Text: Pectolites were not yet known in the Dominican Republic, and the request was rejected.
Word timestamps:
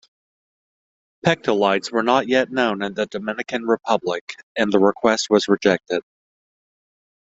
Pectolites 1.23 1.91
were 1.91 2.01
not 2.01 2.27
yet 2.27 2.49
known 2.49 2.81
in 2.81 2.95
the 2.95 3.05
Dominican 3.05 3.67
Republic, 3.67 4.23
and 4.57 4.71
the 4.73 4.79
request 4.79 5.27
was 5.29 5.47
rejected. 5.47 6.01